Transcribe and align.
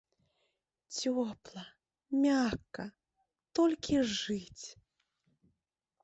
Цёпла, 0.99 1.65
мякка, 2.23 2.85
толькі 3.59 3.95
жыць! 4.21 4.67